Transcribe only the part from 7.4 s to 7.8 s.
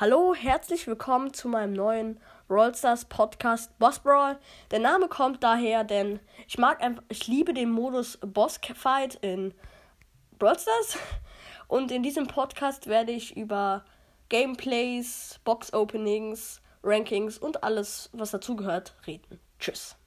den